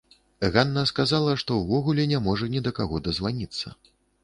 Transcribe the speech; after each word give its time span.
Ганна 0.53 0.85
сказала, 0.91 1.35
што 1.43 1.59
ўвогуле 1.59 2.07
не 2.15 2.23
можа 2.29 2.51
ні 2.57 2.65
да 2.69 2.75
каго 2.81 3.05
дазваніцца. 3.11 3.79